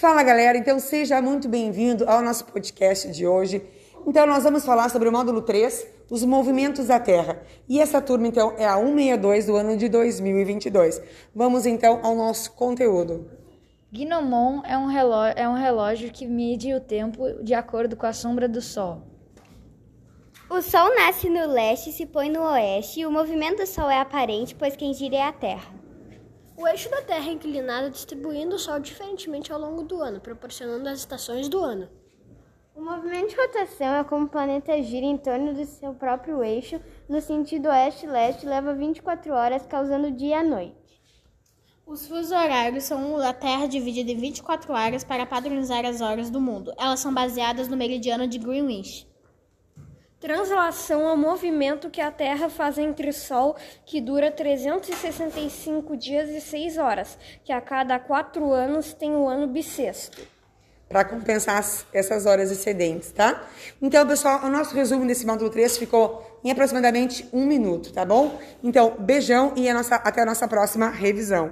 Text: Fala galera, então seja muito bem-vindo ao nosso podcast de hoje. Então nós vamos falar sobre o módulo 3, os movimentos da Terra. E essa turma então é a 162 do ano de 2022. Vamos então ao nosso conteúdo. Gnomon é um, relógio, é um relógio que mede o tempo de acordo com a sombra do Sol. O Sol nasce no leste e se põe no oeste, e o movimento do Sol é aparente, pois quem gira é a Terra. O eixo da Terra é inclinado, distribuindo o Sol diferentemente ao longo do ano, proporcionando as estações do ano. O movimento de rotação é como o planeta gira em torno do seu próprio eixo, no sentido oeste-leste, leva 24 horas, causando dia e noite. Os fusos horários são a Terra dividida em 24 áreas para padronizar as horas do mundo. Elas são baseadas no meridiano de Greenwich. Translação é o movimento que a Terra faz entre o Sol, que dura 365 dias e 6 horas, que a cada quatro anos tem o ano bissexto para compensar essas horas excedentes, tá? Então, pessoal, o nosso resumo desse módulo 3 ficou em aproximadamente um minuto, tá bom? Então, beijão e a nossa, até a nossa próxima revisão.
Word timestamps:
Fala 0.00 0.24
galera, 0.24 0.58
então 0.58 0.80
seja 0.80 1.22
muito 1.22 1.48
bem-vindo 1.48 2.04
ao 2.10 2.20
nosso 2.20 2.44
podcast 2.46 3.08
de 3.12 3.24
hoje. 3.28 3.64
Então 4.04 4.26
nós 4.26 4.42
vamos 4.42 4.64
falar 4.64 4.88
sobre 4.88 5.08
o 5.08 5.12
módulo 5.12 5.40
3, 5.40 5.86
os 6.10 6.24
movimentos 6.24 6.88
da 6.88 6.98
Terra. 6.98 7.40
E 7.68 7.80
essa 7.80 8.02
turma 8.02 8.26
então 8.26 8.54
é 8.58 8.66
a 8.66 8.74
162 8.74 9.46
do 9.46 9.54
ano 9.54 9.76
de 9.76 9.88
2022. 9.88 11.00
Vamos 11.32 11.64
então 11.64 12.00
ao 12.02 12.16
nosso 12.16 12.50
conteúdo. 12.54 13.30
Gnomon 13.92 14.62
é 14.64 14.76
um, 14.76 14.86
relógio, 14.86 15.38
é 15.38 15.48
um 15.48 15.54
relógio 15.54 16.10
que 16.10 16.26
mede 16.26 16.74
o 16.74 16.80
tempo 16.80 17.44
de 17.44 17.54
acordo 17.54 17.94
com 17.94 18.04
a 18.04 18.12
sombra 18.12 18.48
do 18.48 18.60
Sol. 18.60 19.00
O 20.50 20.60
Sol 20.60 20.92
nasce 20.96 21.30
no 21.30 21.46
leste 21.46 21.90
e 21.90 21.92
se 21.92 22.04
põe 22.04 22.28
no 22.28 22.42
oeste, 22.42 22.98
e 22.98 23.06
o 23.06 23.12
movimento 23.12 23.58
do 23.58 23.66
Sol 23.66 23.88
é 23.88 24.00
aparente, 24.00 24.56
pois 24.56 24.74
quem 24.74 24.92
gira 24.92 25.14
é 25.14 25.22
a 25.22 25.32
Terra. 25.32 25.83
O 26.56 26.68
eixo 26.68 26.88
da 26.88 27.02
Terra 27.02 27.28
é 27.28 27.32
inclinado, 27.32 27.90
distribuindo 27.90 28.54
o 28.54 28.58
Sol 28.58 28.78
diferentemente 28.78 29.52
ao 29.52 29.58
longo 29.58 29.82
do 29.82 30.00
ano, 30.00 30.20
proporcionando 30.20 30.88
as 30.88 31.00
estações 31.00 31.48
do 31.48 31.58
ano. 31.58 31.88
O 32.76 32.80
movimento 32.80 33.30
de 33.30 33.36
rotação 33.36 33.94
é 33.94 34.04
como 34.04 34.26
o 34.26 34.28
planeta 34.28 34.80
gira 34.80 35.04
em 35.04 35.18
torno 35.18 35.52
do 35.52 35.64
seu 35.64 35.94
próprio 35.94 36.44
eixo, 36.44 36.80
no 37.08 37.20
sentido 37.20 37.68
oeste-leste, 37.68 38.46
leva 38.46 38.72
24 38.72 39.32
horas, 39.32 39.66
causando 39.66 40.12
dia 40.12 40.40
e 40.40 40.48
noite. 40.48 41.02
Os 41.84 42.06
fusos 42.06 42.30
horários 42.30 42.84
são 42.84 43.18
a 43.18 43.32
Terra 43.32 43.66
dividida 43.66 44.12
em 44.12 44.16
24 44.16 44.74
áreas 44.74 45.04
para 45.04 45.26
padronizar 45.26 45.84
as 45.84 46.00
horas 46.00 46.30
do 46.30 46.40
mundo. 46.40 46.72
Elas 46.78 47.00
são 47.00 47.12
baseadas 47.12 47.68
no 47.68 47.76
meridiano 47.76 48.28
de 48.28 48.38
Greenwich. 48.38 49.06
Translação 50.24 51.06
é 51.06 51.12
o 51.12 51.18
movimento 51.18 51.90
que 51.90 52.00
a 52.00 52.10
Terra 52.10 52.48
faz 52.48 52.78
entre 52.78 53.10
o 53.10 53.12
Sol, 53.12 53.54
que 53.84 54.00
dura 54.00 54.30
365 54.30 55.94
dias 55.98 56.30
e 56.30 56.40
6 56.40 56.78
horas, 56.78 57.18
que 57.44 57.52
a 57.52 57.60
cada 57.60 57.98
quatro 57.98 58.50
anos 58.50 58.94
tem 58.94 59.14
o 59.14 59.28
ano 59.28 59.46
bissexto 59.46 60.22
para 60.88 61.04
compensar 61.04 61.64
essas 61.92 62.24
horas 62.24 62.52
excedentes, 62.52 63.10
tá? 63.10 63.42
Então, 63.82 64.06
pessoal, 64.06 64.44
o 64.44 64.48
nosso 64.48 64.74
resumo 64.76 65.04
desse 65.04 65.26
módulo 65.26 65.50
3 65.50 65.76
ficou 65.76 66.38
em 66.44 66.52
aproximadamente 66.52 67.28
um 67.32 67.44
minuto, 67.44 67.92
tá 67.92 68.04
bom? 68.04 68.38
Então, 68.62 68.94
beijão 68.98 69.52
e 69.56 69.68
a 69.68 69.74
nossa, 69.74 69.96
até 69.96 70.22
a 70.22 70.26
nossa 70.26 70.46
próxima 70.46 70.90
revisão. 70.90 71.42